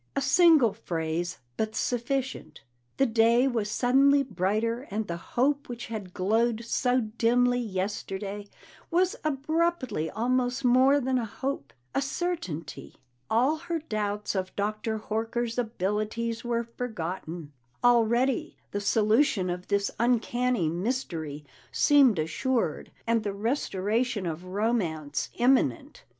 A 0.15 0.21
single 0.21 0.73
phrase, 0.73 1.37
but 1.57 1.75
sufficient. 1.75 2.61
The 2.97 3.05
day 3.05 3.47
was 3.47 3.69
suddenly 3.69 4.23
brighter, 4.23 4.87
and 4.89 5.05
the 5.05 5.15
hope 5.37 5.69
which 5.69 5.85
had 5.85 6.11
glowed 6.11 6.63
so 6.65 7.01
dimly 7.01 7.59
yesterday 7.59 8.47
was 8.89 9.15
abruptly 9.23 10.09
almost 10.09 10.65
more 10.65 10.99
than 10.99 11.19
a 11.19 11.25
hope 11.25 11.71
a 11.93 12.01
certainty. 12.01 12.95
All 13.29 13.57
her 13.57 13.77
doubts 13.77 14.33
of 14.33 14.55
Dr. 14.55 14.97
Horker's 14.97 15.59
abilities 15.59 16.43
were 16.43 16.63
forgotten; 16.63 17.53
already 17.83 18.57
the 18.71 18.81
solution 18.81 19.51
of 19.51 19.67
this 19.67 19.91
uncanny 19.99 20.67
mystery 20.67 21.45
seemed 21.71 22.17
assured, 22.17 22.91
and 23.05 23.21
the 23.21 23.33
restoration 23.33 24.25
of 24.25 24.45
romance 24.45 25.29
imminent. 25.35 26.05